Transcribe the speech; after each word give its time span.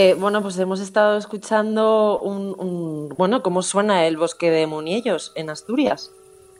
Eh, 0.00 0.14
bueno, 0.14 0.42
pues 0.42 0.56
hemos 0.60 0.78
estado 0.78 1.18
escuchando 1.18 2.20
un, 2.20 3.08
bueno, 3.18 3.42
cómo 3.42 3.62
suena 3.62 4.06
el 4.06 4.16
bosque 4.16 4.48
de 4.48 4.64
Muniellos 4.68 5.32
en 5.34 5.50
Asturias. 5.50 6.12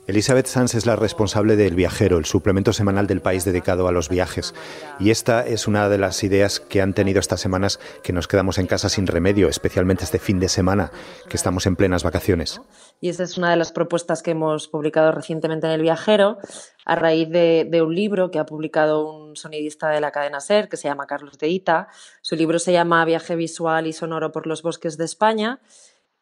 Elizabeth 0.09 0.47
Sanz 0.47 0.73
es 0.73 0.87
la 0.87 0.95
responsable 0.95 1.55
del 1.55 1.75
Viajero, 1.75 2.17
el 2.17 2.25
suplemento 2.25 2.73
semanal 2.73 3.05
del 3.05 3.21
país 3.21 3.45
dedicado 3.45 3.87
a 3.87 3.91
los 3.91 4.09
viajes. 4.09 4.55
Y 4.99 5.11
esta 5.11 5.45
es 5.45 5.67
una 5.67 5.87
de 5.87 5.99
las 5.99 6.23
ideas 6.23 6.59
que 6.59 6.81
han 6.81 6.95
tenido 6.95 7.19
estas 7.19 7.41
semanas 7.41 7.79
que 8.01 8.11
nos 8.11 8.27
quedamos 8.27 8.57
en 8.57 8.65
casa 8.65 8.89
sin 8.89 9.05
remedio, 9.05 9.49
especialmente 9.49 10.05
este 10.05 10.17
fin 10.17 10.39
de 10.39 10.49
semana, 10.49 10.91
que 11.29 11.37
estamos 11.37 11.67
en 11.67 11.75
plenas 11.75 12.01
vacaciones. 12.01 12.59
Y 12.99 13.09
esta 13.09 13.21
es 13.21 13.37
una 13.37 13.51
de 13.51 13.57
las 13.57 13.71
propuestas 13.71 14.23
que 14.23 14.31
hemos 14.31 14.67
publicado 14.67 15.11
recientemente 15.11 15.67
en 15.67 15.73
El 15.73 15.83
Viajero, 15.83 16.39
a 16.85 16.95
raíz 16.95 17.29
de, 17.29 17.69
un 17.79 17.93
libro 17.93 18.31
que 18.31 18.39
ha 18.39 18.47
publicado 18.47 19.13
un 19.13 19.35
sonidista 19.35 19.89
de 19.89 20.01
la 20.01 20.11
cadena 20.11 20.39
SER, 20.39 20.69
que 20.69 20.77
se 20.77 20.87
llama 20.87 21.05
Carlos 21.05 21.37
de 21.37 21.49
Ita. 21.49 21.87
Su 22.21 22.35
libro 22.35 22.57
se 22.57 22.71
llama 22.71 23.05
Viaje 23.05 23.35
visual 23.35 23.85
y 23.85 23.93
sonoro 23.93 24.31
por 24.31 24.47
los 24.47 24.63
bosques 24.63 24.97
de 24.97 25.05
España 25.05 25.59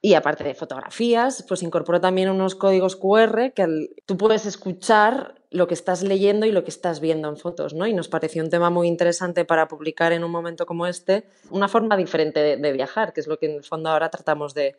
y 0.02 0.14
aparte 0.14 0.44
de 0.44 0.54
fotografías, 0.54 1.44
pues 1.48 1.64
incorporo 1.64 2.00
también 2.00 2.30
unos 2.30 2.56
códigos 2.56 2.96
QR 2.96 3.52
que 3.54 3.90
tú 4.06 4.18
puedes 4.18 4.46
escuchar 4.46 5.36
lo 5.50 5.68
que 5.68 5.74
estás 5.74 6.04
leyendo 6.04 6.46
y 6.46 6.52
lo 6.52 6.64
que 6.64 6.70
estás 6.70 7.00
viendo 7.00 7.30
en 7.30 7.38
fotos, 7.38 7.74
¿no? 7.74 7.88
Y 7.88 7.94
nos 7.94 8.08
pareció 8.08 8.44
un 8.44 8.50
tema 8.50 8.70
muy 8.70 8.88
interesante 8.88 9.46
para 9.46 9.68
publicar 9.68 10.12
en 10.12 10.24
un 10.24 10.32
momento 10.32 10.66
como 10.66 10.86
este, 10.86 11.26
una 11.50 11.68
forma 11.68 11.98
diferente 11.98 12.58
de, 12.58 12.72
viajar, 12.74 13.14
que 13.14 13.22
es 13.22 13.28
lo 13.28 13.38
que 13.38 13.48
en 13.48 13.56
el 13.56 13.64
fondo 13.64 13.90
ahora 13.90 14.10
tratamos 14.10 14.54
de, 14.54 14.76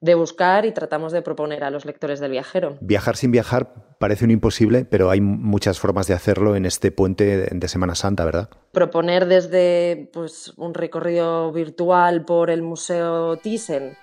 de 0.00 0.14
buscar 0.14 0.66
y 0.66 0.72
tratamos 0.72 1.12
de 1.12 1.22
proponer 1.22 1.64
a 1.64 1.70
los 1.70 1.86
lectores 1.86 2.20
del 2.20 2.32
viajero. 2.32 2.76
Viajar 2.80 3.16
sin 3.16 3.30
viajar 3.30 3.72
parece 3.98 4.24
un 4.24 4.32
imposible, 4.32 4.84
pero 4.84 5.08
hay 5.10 5.20
muchas 5.20 5.78
formas 5.78 6.08
de 6.08 6.14
hacerlo 6.14 6.56
en 6.56 6.66
este 6.66 6.90
puente 6.90 7.48
de 7.50 7.68
Semana 7.68 7.94
Santa, 7.94 8.24
¿verdad? 8.24 8.50
Proponer 8.72 9.26
desde 9.26 10.10
pues, 10.12 10.52
un 10.56 10.74
recorrido 10.74 11.52
virtual 11.52 12.24
por 12.24 12.50
el 12.50 12.62
Museo 12.62 13.38
Thyssen 13.38 13.96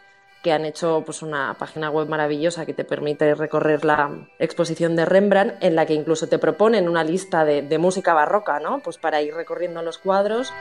que 0.46 0.54
han 0.54 0.64
hecho 0.64 1.02
pues, 1.04 1.24
una 1.24 1.56
página 1.58 1.90
web 1.90 2.08
maravillosa 2.08 2.68
que 2.68 2.76
te 2.76 2.84
permite 2.84 3.34
recorrer 3.34 3.84
la 3.84 4.12
exposición 4.38 4.96
de 4.96 5.04
Rembrandt, 5.04 5.56
en 5.60 5.74
la 5.74 5.88
que 5.88 5.96
incluso 5.96 6.30
te 6.30 6.38
proponen 6.38 6.88
una 6.88 7.04
lista 7.04 7.44
de, 7.46 7.78
música 7.80 8.14
barroca, 8.14 8.60
¿no? 8.60 8.78
Pues 8.78 9.00
para 9.00 9.24
ir 9.24 9.34
recorriendo 9.34 9.82
los 9.82 9.98
cuadros 9.98 10.54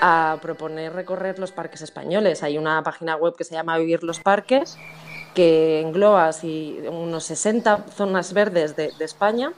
a 0.00 0.38
proponer 0.40 0.94
recorrer 0.94 1.38
los 1.38 1.52
parques 1.52 1.82
españoles. 1.82 2.42
Hay 2.42 2.56
una 2.56 2.82
página 2.82 3.16
web 3.16 3.36
que 3.36 3.44
se 3.44 3.52
llama 3.52 3.76
Vivir 3.76 4.04
los 4.04 4.20
Parques, 4.20 4.78
que 5.34 5.82
engloba 5.82 6.28
así, 6.28 6.80
unos 6.90 7.24
60 7.24 7.84
zonas 7.94 8.32
verdes 8.32 8.74
de, 8.74 8.90
España 9.00 9.52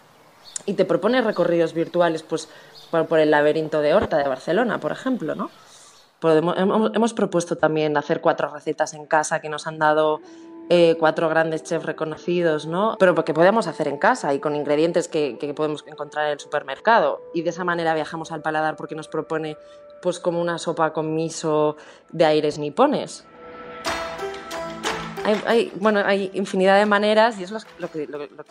y 0.67 0.75
te 0.75 0.85
propone 0.85 1.23
recorridos 1.23 1.73
virtuales 1.73 2.25
pues, 2.25 2.49
por, 2.91 3.07
por, 3.07 3.21
el 3.21 3.31
laberinto 3.31 3.81
de 3.81 3.95
Horta 3.95 4.17
de 4.17 4.29
Barcelona, 4.29 4.81
por 4.81 4.91
ejemplo, 4.91 5.37
¿no? 5.37 5.53
Hemos, 6.31 7.15
propuesto 7.15 7.57
también 7.57 7.97
hacer 7.97 8.21
cuatro 8.21 8.49
recetas 8.49 8.95
en 8.95 9.07
casa 9.07 9.41
que 9.41 9.49
nos 9.49 9.67
han 9.67 9.79
dado 9.79 10.21
eh, 10.69 10.97
cuatro 10.99 11.29
grandes 11.29 11.63
chefs 11.65 11.85
reconocidos, 11.85 12.67
¿no? 12.67 12.97
Pero 12.99 13.15
que 13.25 13.35
podemos 13.35 13.67
hacer 13.67 13.89
en 13.89 13.99
casa 13.99 14.33
y 14.33 14.39
con 14.39 14.55
ingredientes 14.57 15.09
que, 15.09 15.37
podemos 15.57 15.85
encontrar 15.87 16.27
en 16.27 16.33
el 16.33 16.41
supermercado. 16.41 17.21
Y 17.35 17.43
de 17.43 17.51
esa 17.51 17.65
manera 17.65 17.95
viajamos 17.95 18.33
al 18.33 18.43
paladar 18.43 18.77
porque 18.77 18.95
nos 18.95 19.09
propone 19.09 19.57
pues 20.01 20.19
como 20.19 20.41
una 20.41 20.59
sopa 20.59 20.93
con 20.93 21.15
miso 21.15 21.77
de 22.11 22.25
aires 22.25 22.59
nipones. 22.59 23.27
Hay, 25.25 25.73
bueno, 25.77 26.01
hay 26.05 26.31
infinidad 26.35 26.79
de 26.79 26.87
maneras 26.87 27.39
y 27.39 27.45
es 27.45 27.53
lo, 27.53 27.91
que, 27.91 28.09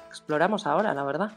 exploramos 0.07 0.65
ahora, 0.65 0.93
la 0.93 1.03
verdad. 1.03 1.31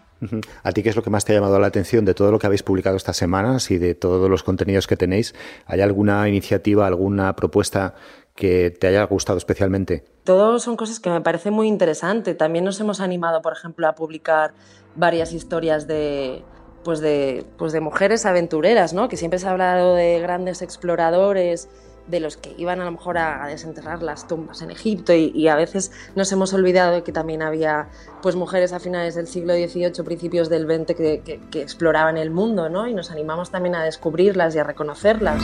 ¿A 0.63 0.73
ti 0.73 0.83
qué 0.83 0.91
es 0.91 0.97
lo 0.97 1.03
que 1.03 1.11
más 1.11 1.25
te 1.25 1.33
ha 1.33 1.37
llamado 1.37 1.59
la 1.59 1.67
atención 1.67 2.05
de 2.05 2.15
todo 2.15 2.31
lo 2.31 2.39
que 2.39 2.47
habéis 2.47 2.63
publicado 2.63 2.97
estas 2.97 3.17
semanas 3.17 3.71
y 3.71 3.79
de 3.79 3.95
todos 3.95 4.31
los 4.31 4.43
contenidos 4.43 4.87
que 4.87 4.97
tenéis? 4.97 5.35
¿Hay 5.67 5.81
alguna 5.81 6.29
iniciativa, 6.29 6.87
alguna 6.87 7.35
propuesta 7.35 7.95
que 8.37 8.71
te 8.71 8.87
haya 8.87 9.05
gustado 9.05 9.39
especialmente? 9.39 10.05
Todos 10.25 10.63
son 10.63 10.77
cosas 10.77 11.01
que 11.01 11.11
me 11.11 11.21
parece 11.21 11.51
muy 11.51 11.69
interesante. 11.69 12.35
También 12.35 12.65
nos 12.65 12.81
hemos 12.81 13.01
animado, 13.01 13.43
por 13.43 13.53
ejemplo, 13.53 13.89
a 13.89 13.95
publicar 13.95 14.55
varias 14.95 15.33
historias 15.33 15.87
de, 15.87 16.43
pues 16.85 17.01
de, 17.01 17.45
pues 17.59 17.73
de 17.73 17.81
mujeres 17.81 18.25
aventureras, 18.27 18.93
¿no? 18.93 19.09
Que 19.09 19.17
siempre 19.17 19.39
se 19.39 19.49
ha 19.49 19.51
hablado 19.51 19.95
de 19.95 20.21
grandes 20.21 20.63
exploradores 20.63 21.69
de 22.07 22.21
los 22.21 22.37
que 22.37 22.55
iban 22.59 22.81
a 22.81 22.85
lo 22.85 22.93
mejor 22.93 23.19
a, 23.19 23.47
desenterrar 23.47 24.03
las 24.03 24.27
tumbas 24.29 24.63
en 24.63 24.71
Egipto 24.71 25.13
y, 25.13 25.49
a 25.49 25.57
veces 25.57 25.93
nos 26.15 26.31
hemos 26.33 26.53
olvidado 26.53 26.93
de 26.93 27.03
que 27.03 27.13
también 27.13 27.43
había 27.43 27.89
pues 28.23 28.37
mujeres 28.37 28.73
a 28.73 28.81
finales 28.81 29.15
del 29.15 29.27
siglo 29.27 29.55
XVIII, 29.55 30.03
principios 30.05 30.49
del 30.49 30.67
XX 30.67 30.95
que, 30.95 31.41
exploraban 31.55 32.17
el 32.17 32.31
mundo 32.31 32.69
¿no? 32.69 32.89
y 32.89 32.95
nos 32.95 33.11
animamos 33.11 33.51
también 33.51 33.75
a 33.75 33.85
descubrirlas 33.85 34.55
y 34.55 34.59
a 34.59 34.65
reconocerlas. 34.65 35.43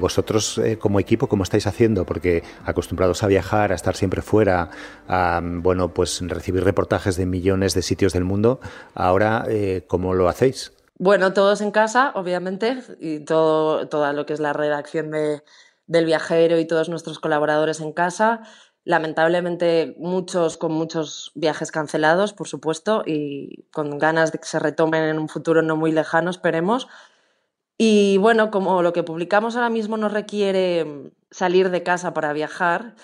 Vosotros 0.00 0.58
eh, 0.58 0.78
como 0.78 1.00
equipo, 1.00 1.28
¿cómo 1.28 1.42
estáis 1.42 1.66
haciendo? 1.66 2.04
Porque 2.04 2.42
acostumbrados 2.64 3.22
a 3.22 3.26
viajar, 3.26 3.72
a 3.72 3.74
estar 3.74 3.96
siempre 3.96 4.22
fuera, 4.22 4.70
a 5.08 5.40
bueno, 5.42 5.88
pues 5.88 6.20
recibir 6.22 6.64
reportajes 6.64 7.16
de 7.16 7.26
millones 7.26 7.74
de 7.74 7.82
sitios 7.82 8.12
del 8.12 8.24
mundo, 8.24 8.60
ahora 8.94 9.44
eh, 9.48 9.84
¿cómo 9.86 10.14
lo 10.14 10.28
hacéis? 10.28 10.75
Bueno, 10.98 11.34
todos 11.34 11.60
en 11.60 11.70
casa, 11.72 12.12
obviamente, 12.14 12.82
y 12.98 13.20
todo, 13.20 13.86
toda 13.88 14.14
lo 14.14 14.24
que 14.24 14.32
es 14.32 14.40
la 14.40 14.54
redacción 14.54 15.10
de, 15.10 15.42
del 15.86 16.06
viajero 16.06 16.58
y 16.58 16.66
todos 16.66 16.88
nuestros 16.88 17.18
colaboradores 17.18 17.80
en 17.80 17.92
casa. 17.92 18.40
Lamentablemente, 18.84 19.94
muchos 19.98 20.56
con 20.56 20.72
muchos 20.72 21.32
viajes 21.34 21.70
cancelados, 21.70 22.32
por 22.32 22.48
supuesto, 22.48 23.02
y 23.04 23.64
con 23.72 23.98
ganas 23.98 24.32
de 24.32 24.38
que 24.38 24.46
se 24.46 24.58
retomen 24.58 25.02
en 25.02 25.18
un 25.18 25.28
futuro 25.28 25.60
no 25.60 25.76
muy 25.76 25.92
lejano, 25.92 26.30
esperemos. 26.30 26.88
Y 27.76 28.16
bueno, 28.18 28.50
como 28.50 28.82
lo 28.82 28.94
que 28.94 29.02
publicamos 29.02 29.54
ahora 29.54 29.68
mismo 29.70 29.98
no 29.98 30.08
requiere 30.08 31.12
salir 31.30 31.70
de 31.70 31.82
casa 31.82 32.14
para 32.14 32.32
viajar, 32.32 32.94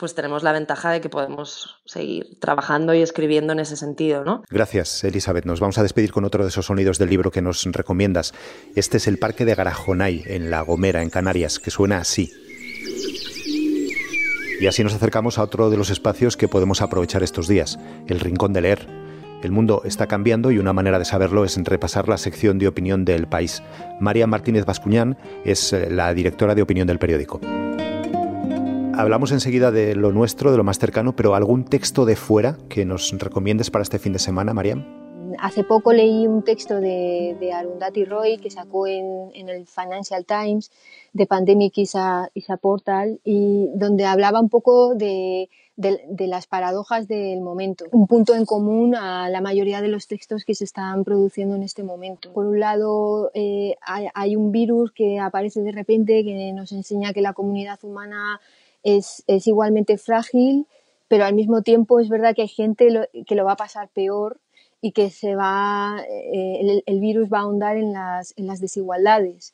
pues 0.00 0.14
tenemos 0.14 0.42
la 0.42 0.52
ventaja 0.52 0.90
de 0.90 1.02
que 1.02 1.10
podemos 1.10 1.82
seguir 1.84 2.38
trabajando 2.40 2.94
y 2.94 3.02
escribiendo 3.02 3.52
en 3.52 3.60
ese 3.60 3.76
sentido, 3.76 4.24
¿no? 4.24 4.42
Gracias, 4.48 5.04
Elizabeth. 5.04 5.44
Nos 5.44 5.60
vamos 5.60 5.76
a 5.76 5.82
despedir 5.82 6.10
con 6.10 6.24
otro 6.24 6.42
de 6.42 6.48
esos 6.48 6.66
sonidos 6.66 6.98
del 6.98 7.10
libro 7.10 7.30
que 7.30 7.42
nos 7.42 7.62
recomiendas. 7.64 8.32
Este 8.74 8.96
es 8.96 9.06
el 9.06 9.18
Parque 9.18 9.44
de 9.44 9.54
Garajonay, 9.54 10.22
en 10.24 10.50
La 10.50 10.62
Gomera, 10.62 11.02
en 11.02 11.10
Canarias, 11.10 11.58
que 11.58 11.70
suena 11.70 11.98
así. 11.98 12.32
Y 14.58 14.66
así 14.66 14.82
nos 14.82 14.94
acercamos 14.94 15.38
a 15.38 15.42
otro 15.42 15.68
de 15.68 15.76
los 15.76 15.90
espacios 15.90 16.38
que 16.38 16.48
podemos 16.48 16.80
aprovechar 16.80 17.22
estos 17.22 17.46
días, 17.46 17.78
el 18.08 18.20
Rincón 18.20 18.54
de 18.54 18.62
Leer. 18.62 18.86
El 19.42 19.52
mundo 19.52 19.82
está 19.84 20.06
cambiando 20.06 20.50
y 20.50 20.58
una 20.58 20.72
manera 20.72 20.98
de 20.98 21.04
saberlo 21.04 21.44
es 21.44 21.56
repasar 21.62 22.08
la 22.08 22.16
sección 22.16 22.58
de 22.58 22.68
opinión 22.68 23.04
del 23.04 23.26
país. 23.26 23.62
María 24.00 24.26
Martínez 24.26 24.64
Bascuñán 24.64 25.18
es 25.44 25.74
eh, 25.74 25.90
la 25.90 26.12
directora 26.14 26.54
de 26.54 26.62
opinión 26.62 26.86
del 26.86 26.98
periódico. 26.98 27.40
Hablamos 29.00 29.32
enseguida 29.32 29.70
de 29.70 29.94
lo 29.96 30.12
nuestro, 30.12 30.50
de 30.50 30.58
lo 30.58 30.64
más 30.64 30.78
cercano, 30.78 31.16
pero 31.16 31.34
¿algún 31.34 31.64
texto 31.64 32.04
de 32.04 32.16
fuera 32.16 32.58
que 32.68 32.84
nos 32.84 33.10
recomiendes 33.18 33.70
para 33.70 33.82
este 33.82 33.98
fin 33.98 34.12
de 34.12 34.18
semana, 34.18 34.52
Mariam? 34.52 34.84
Hace 35.38 35.64
poco 35.64 35.94
leí 35.94 36.26
un 36.26 36.42
texto 36.42 36.82
de, 36.82 37.34
de 37.40 37.50
Arundhati 37.50 38.04
Roy 38.04 38.36
que 38.36 38.50
sacó 38.50 38.86
en, 38.86 39.30
el 39.34 39.66
Financial 39.66 40.26
Times 40.26 40.70
de 41.14 41.24
Pandemic 41.24 41.78
is 41.78 41.94
a, 41.94 42.28
Portal 42.60 43.20
y 43.24 43.70
donde 43.74 44.04
hablaba 44.04 44.38
un 44.38 44.50
poco 44.50 44.94
de, 44.94 45.48
las 45.78 46.46
paradojas 46.46 47.08
del 47.08 47.40
momento, 47.40 47.86
un 47.92 48.06
punto 48.06 48.34
en 48.34 48.44
común 48.44 48.94
a 48.94 49.30
la 49.30 49.40
mayoría 49.40 49.80
de 49.80 49.88
los 49.88 50.08
textos 50.08 50.44
que 50.44 50.54
se 50.54 50.64
están 50.64 51.04
produciendo 51.04 51.54
en 51.54 51.62
este 51.62 51.84
momento. 51.84 52.34
Por 52.34 52.44
un 52.44 52.60
lado, 52.60 53.30
eh, 53.32 53.76
hay, 53.86 54.36
un 54.36 54.52
virus 54.52 54.92
que 54.92 55.18
aparece 55.18 55.62
de 55.62 55.72
repente 55.72 56.22
que 56.22 56.52
nos 56.52 56.72
enseña 56.72 57.14
que 57.14 57.22
la 57.22 57.32
comunidad 57.32 57.78
humana 57.82 58.40
es, 58.82 59.22
es 59.26 59.46
igualmente 59.46 59.98
frágil, 59.98 60.66
pero 61.08 61.24
al 61.24 61.34
mismo 61.34 61.62
tiempo 61.62 62.00
es 62.00 62.08
verdad 62.08 62.34
que 62.34 62.42
hay 62.42 62.48
gente 62.48 63.08
que 63.26 63.34
lo 63.34 63.44
va 63.44 63.52
a 63.52 63.56
pasar 63.56 63.88
peor 63.88 64.40
y 64.80 64.92
que 64.92 65.10
se 65.10 65.34
va, 65.34 66.02
eh, 66.08 66.82
el, 66.86 67.00
virus 67.00 67.28
va 67.28 67.38
a 67.38 67.42
ahondar 67.42 67.76
en 67.76 67.92
las, 67.92 68.32
en 68.36 68.46
las 68.46 68.60
desigualdades. 68.60 69.52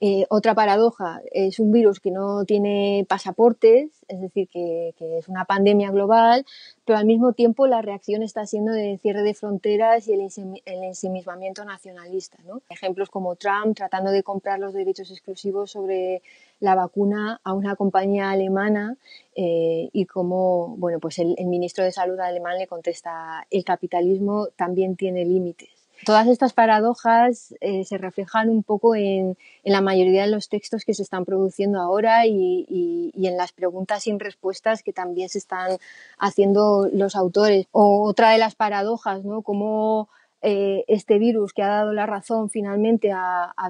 Eh, 0.00 0.26
otra 0.28 0.54
paradoja 0.54 1.22
es 1.32 1.58
un 1.60 1.70
virus 1.72 2.00
que 2.00 2.10
no 2.10 2.44
tiene 2.44 3.06
pasaportes, 3.08 3.90
es 4.08 4.20
decir, 4.20 4.48
que, 4.48 4.92
es 4.98 5.28
una 5.28 5.44
pandemia 5.44 5.90
global, 5.90 6.44
pero 6.84 6.98
al 6.98 7.06
mismo 7.06 7.32
tiempo 7.32 7.66
la 7.66 7.80
reacción 7.80 8.22
está 8.22 8.44
siendo 8.44 8.72
de 8.72 8.98
cierre 8.98 9.22
de 9.22 9.34
fronteras 9.34 10.06
y 10.08 10.12
el, 10.12 10.20
ensimismamiento 10.66 11.64
nacionalista. 11.64 12.38
Ejemplos 12.68 13.08
como 13.08 13.36
Trump 13.36 13.76
tratando 13.76 14.10
de 14.10 14.22
comprar 14.22 14.58
los 14.58 14.74
derechos 14.74 15.10
exclusivos 15.10 15.70
sobre 15.70 16.22
la 16.60 16.74
vacuna 16.74 17.40
a 17.44 17.52
una 17.52 17.76
compañía 17.76 18.30
alemana 18.30 18.96
eh, 19.36 19.88
y 19.92 20.06
como 20.06 20.76
bueno, 20.76 20.98
pues 20.98 21.18
el 21.18 21.46
ministro 21.46 21.84
de 21.84 21.92
Salud 21.92 22.18
alemán 22.18 22.58
le 22.58 22.66
contesta 22.66 23.46
el 23.50 23.64
capitalismo 23.64 24.48
también 24.56 24.96
tiene 24.96 25.24
límites. 25.24 25.73
Todas 26.04 26.26
estas 26.26 26.52
paradojas 26.52 27.54
eh, 27.60 27.84
se 27.84 27.98
reflejan 27.98 28.50
un 28.50 28.62
poco 28.62 28.94
en, 28.94 29.36
la 29.64 29.80
mayoría 29.80 30.22
de 30.22 30.30
los 30.30 30.48
textos 30.48 30.84
que 30.84 30.94
se 30.94 31.02
están 31.02 31.24
produciendo 31.24 31.80
ahora 31.80 32.26
y, 32.26 33.12
en 33.14 33.36
las 33.36 33.52
preguntas 33.52 34.02
sin 34.02 34.20
respuestas 34.20 34.82
que 34.82 34.92
también 34.92 35.28
se 35.28 35.38
están 35.38 35.78
haciendo 36.18 36.88
los 36.92 37.16
autores. 37.16 37.66
O 37.72 38.02
otra 38.06 38.30
de 38.30 38.38
las 38.38 38.54
paradojas, 38.54 39.24
¿no? 39.24 39.42
Cómo 39.42 40.08
eh, 40.42 40.84
este 40.88 41.18
virus 41.18 41.52
que 41.54 41.62
ha 41.62 41.68
dado 41.68 41.92
la 41.92 42.06
razón 42.06 42.50
finalmente 42.50 43.10
a, 43.12 43.54
a 43.56 43.68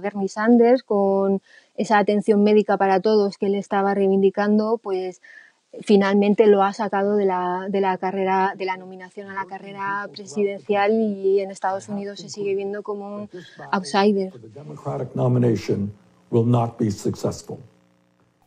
Bernie 0.00 0.28
Sanders 0.28 0.82
con 0.82 1.40
esa 1.76 1.98
atención 1.98 2.42
médica 2.42 2.76
para 2.76 3.00
todos 3.00 3.38
que 3.38 3.46
él 3.46 3.54
estaba 3.54 3.94
reivindicando, 3.94 4.78
pues 4.82 5.20
finalmente 5.82 6.46
lo 6.46 6.62
ha 6.62 6.72
sacado 6.72 7.16
de 7.16 7.26
la, 7.26 7.66
de 7.68 7.80
la 7.80 7.98
carrera, 7.98 8.54
de 8.56 8.64
la 8.64 8.76
nominación 8.76 9.28
a 9.28 9.34
la 9.34 9.46
carrera 9.46 10.08
presidencial 10.12 10.92
y 10.92 11.40
en 11.40 11.50
Estados 11.50 11.88
Unidos 11.88 12.20
se 12.20 12.28
sigue 12.28 12.54
viendo 12.54 12.82
como 12.82 13.16
un 13.16 13.30
outsider. 13.72 14.32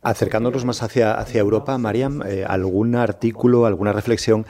Acercándonos 0.00 0.64
más 0.64 0.82
hacia, 0.82 1.14
hacia 1.14 1.40
Europa, 1.40 1.76
Mariam, 1.76 2.22
eh, 2.22 2.44
¿algún 2.46 2.94
artículo, 2.94 3.66
alguna 3.66 3.92
reflexión 3.92 4.46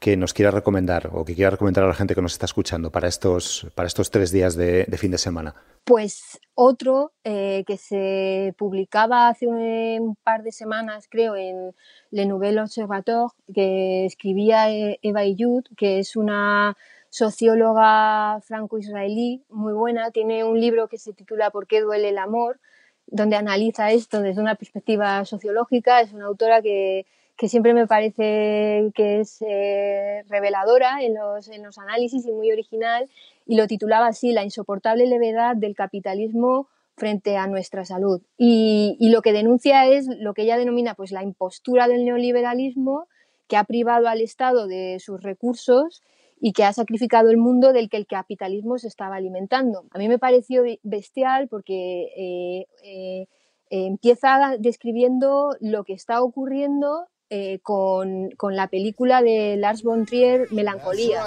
que 0.00 0.16
nos 0.16 0.32
quiera 0.32 0.50
recomendar 0.50 1.10
o 1.12 1.24
que 1.26 1.34
quiera 1.34 1.50
recomendar 1.50 1.84
a 1.84 1.88
la 1.88 1.94
gente 1.94 2.14
que 2.14 2.22
nos 2.22 2.32
está 2.32 2.46
escuchando 2.46 2.90
para 2.90 3.06
estos, 3.06 3.70
para 3.74 3.86
estos 3.86 4.10
tres 4.10 4.32
días 4.32 4.56
de, 4.56 4.86
fin 4.96 5.10
de 5.10 5.18
semana? 5.18 5.54
Pues 5.84 6.40
otro 6.54 7.12
eh, 7.22 7.64
que 7.66 7.76
se 7.76 8.54
publicaba 8.56 9.28
hace 9.28 9.46
un, 9.46 10.16
par 10.24 10.42
de 10.42 10.52
semanas, 10.52 11.06
creo, 11.08 11.36
en 11.36 11.74
Le 12.10 12.24
Nouvel 12.24 12.58
Observateur, 12.58 13.28
que 13.54 14.06
escribía 14.06 14.72
eh, 14.72 14.98
Eva 15.02 15.24
Iyud, 15.24 15.64
que 15.76 15.98
es 15.98 16.16
una 16.16 16.78
socióloga 17.10 18.40
franco-israelí 18.40 19.44
muy 19.50 19.74
buena. 19.74 20.10
Tiene 20.12 20.44
un 20.44 20.58
libro 20.58 20.88
que 20.88 20.96
se 20.96 21.12
titula 21.12 21.50
¿Por 21.50 21.66
qué 21.66 21.82
duele 21.82 22.08
el 22.08 22.18
amor?, 22.18 22.58
donde 23.06 23.36
analiza 23.36 23.90
esto 23.90 24.22
desde 24.22 24.40
una 24.40 24.54
perspectiva 24.54 25.24
sociológica. 25.26 26.00
Es 26.00 26.12
una 26.12 26.26
autora 26.26 26.62
que 26.62 27.06
que 27.40 27.48
siempre 27.48 27.72
me 27.72 27.86
parece 27.86 28.92
que 28.94 29.20
es 29.20 29.40
eh, 29.40 30.24
reveladora 30.28 31.02
en 31.02 31.14
los, 31.14 31.48
en 31.48 31.62
los 31.62 31.78
análisis 31.78 32.26
y 32.26 32.32
muy 32.32 32.52
original, 32.52 33.08
y 33.46 33.56
lo 33.56 33.66
titulaba 33.66 34.08
así, 34.08 34.32
La 34.32 34.44
insoportable 34.44 35.06
levedad 35.06 35.56
del 35.56 35.74
capitalismo 35.74 36.68
frente 36.98 37.38
a 37.38 37.46
nuestra 37.46 37.86
salud. 37.86 38.20
Y, 38.36 38.98
y, 39.00 39.08
lo 39.08 39.22
que 39.22 39.32
denuncia 39.32 39.86
es 39.86 40.06
lo 40.18 40.34
que 40.34 40.42
ella 40.42 40.58
denomina 40.58 40.92
pues, 40.92 41.12
la 41.12 41.22
impostura 41.22 41.88
del 41.88 42.04
neoliberalismo, 42.04 43.08
que 43.48 43.56
ha 43.56 43.64
privado 43.64 44.08
al 44.08 44.20
Estado 44.20 44.66
de 44.66 44.98
sus 45.00 45.22
recursos 45.22 46.02
y 46.42 46.52
que 46.52 46.64
ha 46.64 46.74
sacrificado 46.74 47.30
el 47.30 47.38
mundo 47.38 47.72
del 47.72 47.88
que 47.88 47.96
el 47.96 48.06
capitalismo 48.06 48.76
se 48.76 48.88
estaba 48.88 49.16
alimentando. 49.16 49.86
A 49.92 49.98
mí 49.98 50.08
me 50.08 50.18
pareció 50.18 50.62
bestial 50.82 51.48
porque 51.48 52.12
eh, 52.18 52.66
eh, 52.84 53.26
empieza 53.70 54.56
describiendo 54.58 55.56
lo 55.60 55.84
que 55.84 55.94
está 55.94 56.22
ocurriendo 56.22 57.06
eh, 57.30 57.60
con, 57.62 58.30
con, 58.32 58.56
la 58.56 58.66
película 58.66 59.22
de 59.22 59.56
Lars 59.56 59.84
von 59.84 60.04
Trier, 60.04 60.48
Melancolía. 60.50 61.22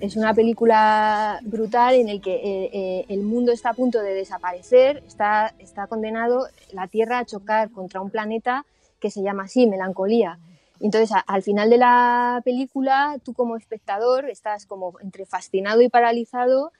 Es 0.00 0.14
una 0.14 0.32
película 0.32 1.40
brutal 1.42 1.94
en 1.94 2.06
la 2.06 2.20
que 2.20 2.34
eh, 2.34 2.70
eh, 2.72 3.04
el 3.08 3.22
mundo 3.22 3.50
está 3.50 3.70
a 3.70 3.74
punto 3.74 4.00
de 4.00 4.14
desaparecer, 4.14 5.02
está, 5.08 5.54
está 5.58 5.88
condenado 5.88 6.46
la 6.72 6.86
Tierra 6.86 7.18
a 7.18 7.24
chocar 7.24 7.70
contra 7.70 8.00
un 8.00 8.10
planeta 8.10 8.64
que 9.00 9.10
se 9.10 9.22
llama 9.22 9.44
así, 9.44 9.66
Melancolía. 9.66 10.38
Entonces, 10.80 11.16
al 11.26 11.42
final 11.42 11.70
de 11.70 11.78
la 11.78 12.42
película, 12.44 13.18
tú 13.24 13.32
como 13.32 13.56
espectador 13.56 14.30
estás 14.30 14.66
como 14.66 15.00
entre 15.00 15.26
fascinado 15.26 15.80
y 15.80 15.88
paralizado 15.88 16.70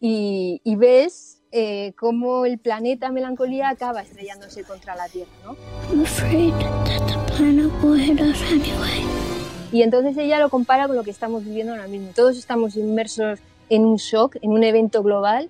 y, 0.00 0.60
y 0.64 0.76
ves 0.76 1.42
eh, 1.52 1.92
cómo 1.96 2.46
el 2.46 2.58
planeta 2.58 3.10
Melancolía 3.10 3.68
acaba 3.68 4.02
estrellándose 4.02 4.64
contra 4.64 4.96
la 4.96 5.08
Tierra, 5.08 5.30
¿no? 5.44 5.56
Y 9.72 9.82
entonces 9.82 10.16
ella 10.16 10.38
lo 10.38 10.50
compara 10.50 10.86
con 10.86 10.96
lo 10.96 11.04
que 11.04 11.10
estamos 11.10 11.44
viviendo 11.44 11.72
ahora 11.72 11.86
mismo. 11.86 12.10
Todos 12.14 12.36
estamos 12.36 12.76
inmersos 12.76 13.38
en 13.68 13.84
un 13.84 13.96
shock, 13.96 14.36
en 14.42 14.50
un 14.50 14.62
evento 14.64 15.02
global 15.02 15.48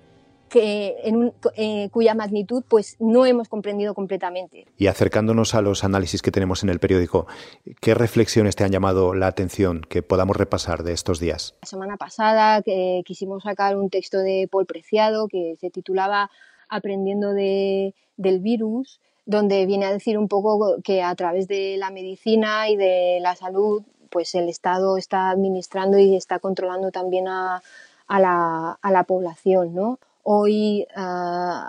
que 0.49 0.95
en 1.03 1.33
eh, 1.55 1.89
cuya 1.91 2.13
magnitud 2.13 2.63
pues 2.67 2.95
no 2.99 3.25
hemos 3.25 3.49
comprendido 3.49 3.93
completamente. 3.93 4.65
Y 4.77 4.87
acercándonos 4.87 5.55
a 5.55 5.61
los 5.61 5.83
análisis 5.83 6.21
que 6.21 6.31
tenemos 6.31 6.63
en 6.63 6.69
el 6.69 6.79
periódico, 6.79 7.27
¿qué 7.81 7.93
reflexiones 7.93 8.55
te 8.55 8.63
han 8.63 8.71
llamado 8.71 9.13
la 9.13 9.27
atención 9.27 9.81
que 9.81 10.03
podamos 10.03 10.37
repasar 10.37 10.83
de 10.83 10.93
estos 10.93 11.19
días? 11.19 11.55
La 11.61 11.67
semana 11.67 11.97
pasada 11.97 12.61
quisimos 13.05 13.43
sacar 13.43 13.77
un 13.77 13.89
texto 13.89 14.19
de 14.19 14.47
Paul 14.51 14.65
Preciado 14.65 15.27
que 15.27 15.55
se 15.59 15.69
titulaba 15.69 16.29
Aprendiendo 16.67 17.33
de, 17.33 17.93
del 18.17 18.39
virus, 18.39 18.99
donde 19.25 19.65
viene 19.65 19.85
a 19.85 19.91
decir 19.91 20.17
un 20.17 20.27
poco 20.27 20.77
que 20.83 21.03
a 21.03 21.13
través 21.15 21.47
de 21.47 21.77
la 21.77 21.91
medicina 21.91 22.69
y 22.69 22.75
de 22.75 23.19
la 23.21 23.35
salud, 23.35 23.83
pues 24.09 24.33
el 24.35 24.49
Estado 24.49 24.97
está 24.97 25.29
administrando 25.29 25.97
y 25.99 26.15
está 26.15 26.39
controlando 26.39 26.91
también 26.91 27.27
a, 27.27 27.61
a 28.07 28.19
la, 28.19 28.79
a 28.81 28.91
la 28.91 29.03
población, 29.03 29.73
¿no? 29.75 29.99
Hoy 30.27 30.87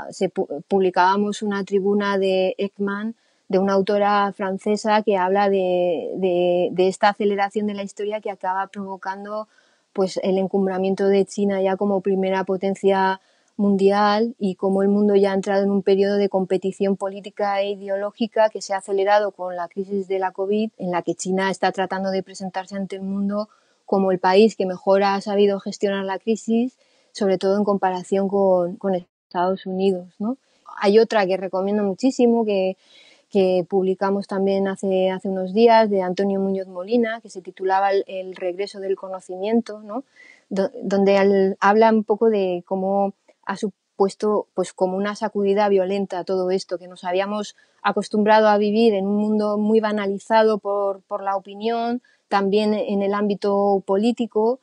se 0.09 0.31
publicábamos 0.31 1.43
una 1.43 1.63
tribuna 1.63 2.17
de 2.17 2.55
Ekman, 2.57 3.15
de 3.49 3.59
una 3.59 3.75
autora 3.75 4.33
francesa 4.33 5.03
que 5.03 5.19
habla 5.19 5.51
de, 5.51 6.73
esta 6.79 7.11
aceleración 7.11 7.67
de 7.67 7.75
la 7.75 7.83
historia 7.83 8.23
que 8.23 8.31
acaba 8.31 8.67
provocando 8.69 9.47
pues, 9.93 10.19
el 10.23 10.39
encumbramiento 10.39 11.07
de 11.07 11.27
China 11.27 11.61
ya 11.61 11.77
como 11.77 12.01
primera 12.01 12.45
potencia 12.45 13.21
mundial 13.59 14.35
y 14.39 14.55
cómo 14.55 14.81
el 14.81 14.89
mundo 14.89 15.17
ya 15.17 15.33
ha 15.33 15.35
entrado 15.35 15.63
en 15.63 15.71
un 15.71 15.83
periodo 15.83 16.17
de 16.17 16.31
competición 16.31 16.97
política 16.97 17.61
e 17.61 17.73
ideológica 17.73 18.49
que 18.49 18.63
se 18.63 18.73
ha 18.73 18.79
acelerado 18.79 19.33
con 19.33 19.55
la 19.55 19.69
crisis 19.69 20.09
de 20.09 20.19
la 20.19 20.33
COVID, 20.33 20.71
en 20.79 20.93
la 20.93 21.03
que 21.03 21.15
China 21.15 21.51
está 21.51 21.73
tratando 21.73 22.11
de 22.11 22.23
presentarse 22.23 22.75
ante 22.75 22.97
el 22.97 23.03
mundo 23.03 23.51
como 23.85 24.13
el 24.13 24.19
país 24.19 24.57
que 24.57 24.65
mejor 24.65 25.03
ha 25.03 25.21
sabido 25.21 25.61
gestionar 25.61 26.07
la 26.07 26.19
crisis 26.19 26.79
sobre 27.17 27.39
todo 27.39 27.57
en 27.57 27.65
comparación 27.65 28.29
con, 28.29 28.77
con 28.77 28.95
Estados 28.95 29.65
Unidos. 29.65 30.15
¿no? 30.19 30.37
Hay 30.79 30.99
otra 30.99 31.27
que 31.27 31.39
recomiendo 31.39 31.83
muchísimo, 31.83 32.45
que, 32.45 32.77
que 33.31 33.65
publicamos 33.67 34.27
también 34.27 34.69
hace, 34.69 35.11
hace 35.11 35.31
unos 35.31 35.55
días, 35.55 35.89
de 35.89 36.03
Antonio 36.03 36.39
Muñoz 36.41 36.69
Molina, 36.69 37.23
que 37.23 37.31
se 37.31 37.41
titulaba 37.41 37.91
El, 37.91 38.37
regreso 38.37 38.81
del 38.81 38.97
conocimiento, 38.97 39.81
¿no? 39.81 40.05
donde 40.51 41.57
habla 41.59 41.91
un 41.91 42.05
poco 42.05 42.29
de 42.29 42.63
cómo 42.67 43.15
ha 43.47 43.57
supuesto 43.57 44.47
pues 44.53 44.75
como 44.75 44.99
una 44.99 45.17
sacudida 45.17 45.71
violenta 45.71 46.23
todo 46.23 46.51
esto, 46.51 46.79
que 46.79 46.87
nos 46.87 47.03
habíamos 47.03 47.57
acostumbrado 47.83 48.49
a 48.49 48.59
vivir 48.59 48.93
en 48.93 49.07
un 49.07 49.17
mundo 49.17 49.57
muy 49.57 49.81
banalizado 49.81 50.59
por, 50.59 51.01
por 51.01 51.23
la 51.23 51.35
opinión, 51.35 52.03
también 52.29 52.75
en 52.75 53.01
el 53.01 53.15
ámbito 53.15 53.83
político, 53.87 54.61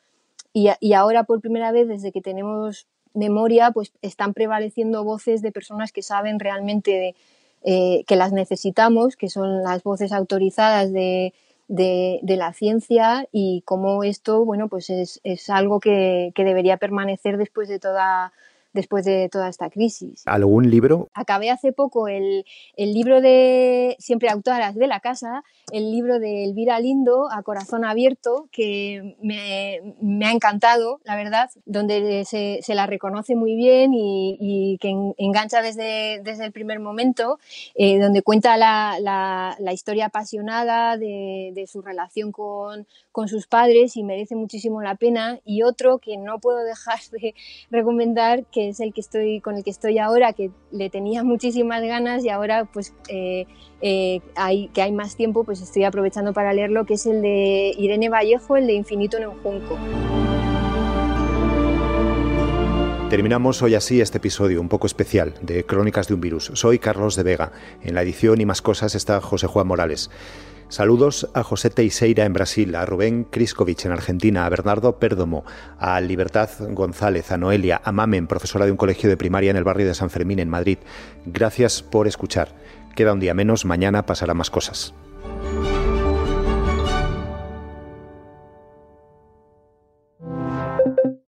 y, 0.54 0.94
ahora 0.94 1.24
por 1.24 1.42
primera 1.42 1.72
vez 1.72 1.88
desde 1.88 2.12
que 2.12 2.22
tenemos 2.22 2.88
memoria, 3.14 3.72
pues 3.72 3.92
están 4.02 4.34
prevaleciendo 4.34 5.04
voces 5.04 5.42
de 5.42 5.52
personas 5.52 5.92
que 5.92 6.02
saben 6.02 6.40
realmente 6.40 7.16
eh, 7.64 8.04
que 8.08 8.16
las 8.16 8.32
necesitamos, 8.32 9.16
que 9.16 9.30
son 9.30 9.64
las 9.64 9.84
voces 9.84 10.12
autorizadas 10.12 10.94
de, 10.94 11.34
de, 11.68 12.20
la 12.38 12.54
ciencia 12.54 13.28
y 13.32 13.62
cómo 13.66 14.04
esto, 14.04 14.46
bueno, 14.46 14.68
pues 14.68 14.90
es, 14.90 15.20
es 15.24 15.50
algo 15.50 15.80
que, 15.80 16.32
que, 16.36 16.44
debería 16.44 16.78
permanecer 16.78 17.38
después 17.38 17.68
de 17.70 17.80
toda 17.80 18.34
después 18.74 19.06
de 19.06 19.30
toda 19.30 19.50
esta 19.50 19.70
crisis. 19.70 20.24
¿Algún 20.26 20.70
libro? 20.70 21.10
Acabé 21.14 21.52
hace 21.52 21.72
poco 21.72 22.08
el, 22.08 22.46
el 22.76 22.94
libro 22.94 23.22
de 23.22 23.96
Siempre 24.00 24.30
Autoras 24.30 24.76
de 24.76 24.88
la 24.88 25.00
Casa, 25.00 25.44
el 25.72 25.92
libro 25.92 26.20
de 26.20 26.44
Elvira 26.44 26.80
Lindo, 26.80 27.32
A 27.32 27.44
Corazón 27.44 27.86
Abierto, 27.86 28.48
que 28.52 29.16
me, 29.22 29.80
me 30.02 30.26
ha 30.26 30.32
encantado, 30.32 31.00
la 31.04 31.16
verdad, 31.16 31.50
donde 31.66 32.26
se, 32.26 32.60
se 32.62 32.76
la 32.76 32.86
reconoce 32.86 33.36
muy 33.36 33.56
bien 33.56 33.94
y, 33.94 34.38
y, 34.40 34.78
que 34.80 34.94
engancha 35.18 35.62
desde, 35.62 36.22
desde 36.24 36.46
el 36.46 36.52
primer 36.52 36.80
momento, 36.80 37.40
eh, 37.76 38.00
donde 38.00 38.22
cuenta 38.22 38.58
la, 38.58 38.98
la, 39.00 39.56
la, 39.60 39.74
historia 39.74 40.08
apasionada 40.08 40.98
de, 40.98 41.52
de 41.54 41.68
su 41.68 41.82
relación 41.82 42.32
con, 42.32 42.86
con 43.12 43.28
sus 43.28 43.48
padres 43.48 43.96
y 43.98 44.04
merece 44.04 44.36
muchísimo 44.36 44.82
la 44.82 44.96
pena. 44.96 45.40
Y 45.46 45.64
otro 45.64 46.00
que 46.00 46.18
no 46.18 46.40
puedo 46.40 46.64
dejar 46.64 47.00
de 47.12 47.34
recomendar, 47.72 48.46
es 48.70 48.80
el 48.80 48.94
que 48.94 49.02
estoy, 49.02 49.42
con 49.42 49.56
el 49.56 49.64
que 49.64 49.70
estoy 49.70 49.98
ahora, 50.00 50.34
que 50.34 50.52
le 50.72 50.90
tenía 50.90 51.24
muchísimas 51.24 51.82
ganas 51.82 52.24
y 52.24 52.30
ahora 52.30 52.66
pues 52.66 52.94
eh, 53.10 53.46
eh, 53.82 54.22
que 54.74 54.82
hay 54.82 54.92
más 54.92 55.16
tiempo, 55.16 55.44
pues 55.44 55.62
estoy 55.62 55.84
aprovechando 55.84 56.34
para 56.34 56.54
leerlo, 56.54 56.86
que 56.86 56.96
es 56.96 57.06
el 57.06 57.22
de 57.22 57.74
Irene 57.78 58.10
Vallejo, 58.10 58.58
el 58.58 58.68
de 58.68 58.74
Infinito 58.74 59.18
en 59.18 59.28
un 59.28 59.42
Junco. 59.42 59.78
Terminamos 63.10 63.62
hoy 63.62 63.76
así 63.76 64.02
este 64.02 64.18
episodio 64.18 64.60
un 64.60 64.70
poco 64.70 64.88
especial 64.88 65.36
de 65.40 65.66
Crónicas 65.66 66.08
de 66.08 66.16
un 66.16 66.22
Virus. 66.22 66.50
Soy 66.56 66.80
Carlos 66.80 67.16
de 67.16 67.22
Vega. 67.22 67.52
En 67.84 67.94
la 67.94 68.02
edición 68.02 68.42
y 68.42 68.46
más 68.48 68.64
cosas 68.64 68.96
está 68.96 69.22
José 69.22 69.46
Juan 69.46 69.68
Morales. 69.68 70.10
Saludos 70.74 71.30
a 71.36 71.44
José 71.44 71.70
Teixeira 71.70 72.26
en 72.26 72.34
Brasil, 72.34 72.74
a 72.74 72.84
Rubén 72.84 73.26
Kriskovich 73.26 73.86
en 73.86 73.92
Argentina, 73.92 74.44
a 74.44 74.50
Bernardo 74.50 74.98
Pérdomo, 74.98 75.46
a 75.78 76.02
Libertad 76.02 76.50
González, 76.72 77.32
a 77.32 77.38
Noelia, 77.38 77.80
a 77.84 77.92
Mamen, 77.92 78.26
profesora 78.26 78.66
de 78.66 78.72
un 78.72 78.78
colegio 78.78 79.08
de 79.08 79.16
primaria 79.16 79.52
en 79.52 79.58
el 79.58 79.64
barrio 79.64 79.86
de 79.86 79.94
San 79.94 80.10
Fermín, 80.10 80.40
en 80.40 80.50
Madrid. 80.50 80.80
Gracias 81.28 81.84
por 81.84 82.08
escuchar. 82.08 82.56
Queda 82.96 83.14
un 83.14 83.20
día 83.20 83.36
menos, 83.36 83.66
mañana 83.66 84.08
pasará 84.08 84.34
más 84.34 84.50
cosas. 84.50 84.96